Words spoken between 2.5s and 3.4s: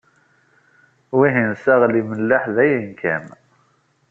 dayen kan.